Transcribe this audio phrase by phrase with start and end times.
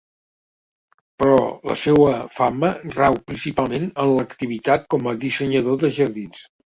[1.23, 1.35] Però
[1.71, 6.43] la seua fama rau principalment en l'activitat com a dissenyador de jardins.